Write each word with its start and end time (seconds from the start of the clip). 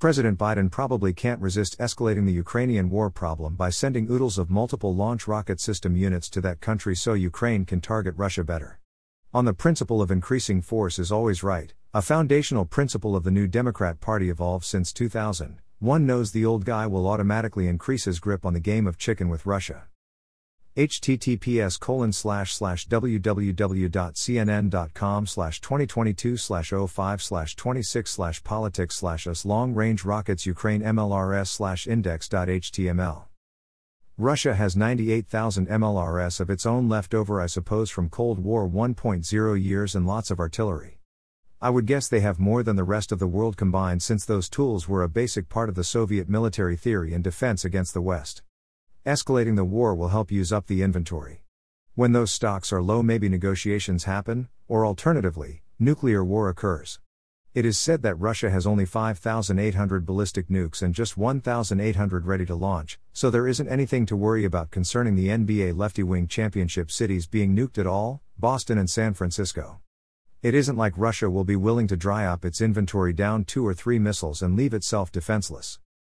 President 0.00 0.38
Biden 0.38 0.70
probably 0.70 1.12
can't 1.12 1.42
resist 1.42 1.78
escalating 1.78 2.24
the 2.24 2.32
Ukrainian 2.32 2.88
war 2.88 3.10
problem 3.10 3.54
by 3.54 3.68
sending 3.68 4.10
oodles 4.10 4.38
of 4.38 4.48
multiple 4.48 4.94
launch 4.94 5.28
rocket 5.28 5.60
system 5.60 5.94
units 5.94 6.30
to 6.30 6.40
that 6.40 6.62
country 6.62 6.96
so 6.96 7.12
Ukraine 7.12 7.66
can 7.66 7.82
target 7.82 8.14
Russia 8.16 8.42
better. 8.42 8.80
On 9.34 9.44
the 9.44 9.52
principle 9.52 10.00
of 10.00 10.10
increasing 10.10 10.62
force 10.62 10.98
is 10.98 11.12
always 11.12 11.42
right, 11.42 11.74
a 11.92 12.00
foundational 12.00 12.64
principle 12.64 13.14
of 13.14 13.24
the 13.24 13.30
New 13.30 13.46
Democrat 13.46 14.00
Party 14.00 14.30
evolved 14.30 14.64
since 14.64 14.90
2000. 14.90 15.58
One 15.80 16.06
knows 16.06 16.32
the 16.32 16.46
old 16.46 16.64
guy 16.64 16.86
will 16.86 17.06
automatically 17.06 17.68
increase 17.68 18.06
his 18.06 18.20
grip 18.20 18.46
on 18.46 18.54
the 18.54 18.58
game 18.58 18.86
of 18.86 18.96
chicken 18.96 19.28
with 19.28 19.44
Russia 19.44 19.86
https 20.80 21.78
colon 21.78 22.10
slash 22.10 22.54
slash 22.54 22.88
www.cnn.com 22.88 23.26
slash 25.26 25.60
2022 25.60 26.38
slash 26.38 26.72
05 26.88 27.22
slash 27.22 27.54
26 27.54 28.10
slash 28.10 28.42
politics 28.42 28.96
slash 28.96 29.26
us 29.26 29.44
long 29.44 29.74
range 29.74 30.06
rockets 30.06 30.46
Ukraine 30.46 30.80
MLRS 30.80 31.48
slash 31.48 31.86
oh 31.86 31.90
index.html. 31.92 33.24
Russia 34.16 34.54
has 34.54 34.74
98,000 34.74 35.68
MLRS 35.68 36.40
of 36.40 36.48
its 36.48 36.64
own 36.64 36.88
left 36.88 37.12
over, 37.12 37.42
I 37.42 37.46
suppose, 37.46 37.90
from 37.90 38.08
Cold 38.08 38.38
War 38.38 38.66
1.0 38.66 39.62
years 39.62 39.94
and 39.94 40.06
lots 40.06 40.30
of 40.30 40.40
artillery. 40.40 40.98
I 41.60 41.68
would 41.68 41.84
guess 41.84 42.08
they 42.08 42.20
have 42.20 42.38
more 42.38 42.62
than 42.62 42.76
the 42.76 42.84
rest 42.84 43.12
of 43.12 43.18
the 43.18 43.26
world 43.26 43.58
combined 43.58 44.02
since 44.02 44.24
those 44.24 44.48
tools 44.48 44.88
were 44.88 45.02
a 45.02 45.10
basic 45.10 45.50
part 45.50 45.68
of 45.68 45.74
the 45.74 45.84
Soviet 45.84 46.26
military 46.26 46.76
theory 46.76 47.12
and 47.12 47.22
defense 47.22 47.66
against 47.66 47.92
the 47.92 48.00
West. 48.00 48.40
Escalating 49.06 49.56
the 49.56 49.64
war 49.64 49.94
will 49.94 50.08
help 50.08 50.30
use 50.30 50.52
up 50.52 50.66
the 50.66 50.82
inventory. 50.82 51.42
When 51.94 52.12
those 52.12 52.30
stocks 52.30 52.70
are 52.70 52.82
low, 52.82 53.02
maybe 53.02 53.30
negotiations 53.30 54.04
happen, 54.04 54.50
or 54.68 54.84
alternatively, 54.84 55.62
nuclear 55.78 56.22
war 56.22 56.50
occurs. 56.50 57.00
It 57.54 57.64
is 57.64 57.78
said 57.78 58.02
that 58.02 58.16
Russia 58.16 58.50
has 58.50 58.66
only 58.66 58.84
5,800 58.84 60.04
ballistic 60.04 60.48
nukes 60.48 60.82
and 60.82 60.94
just 60.94 61.16
1,800 61.16 62.26
ready 62.26 62.44
to 62.44 62.54
launch, 62.54 62.98
so 63.14 63.30
there 63.30 63.48
isn't 63.48 63.68
anything 63.68 64.04
to 64.04 64.16
worry 64.16 64.44
about 64.44 64.70
concerning 64.70 65.16
the 65.16 65.28
NBA 65.28 65.78
lefty 65.78 66.02
wing 66.02 66.28
championship 66.28 66.90
cities 66.90 67.26
being 67.26 67.56
nuked 67.56 67.78
at 67.78 67.86
all 67.86 68.20
Boston 68.38 68.76
and 68.76 68.90
San 68.90 69.14
Francisco. 69.14 69.80
It 70.42 70.54
isn't 70.54 70.76
like 70.76 70.92
Russia 70.98 71.30
will 71.30 71.44
be 71.44 71.56
willing 71.56 71.86
to 71.86 71.96
dry 71.96 72.26
up 72.26 72.44
its 72.44 72.60
inventory 72.60 73.14
down 73.14 73.44
two 73.44 73.66
or 73.66 73.72
three 73.72 73.98
missiles 73.98 74.42
and 74.42 74.56
leave 74.56 74.74
itself 74.74 75.10
defenseless. 75.10 75.78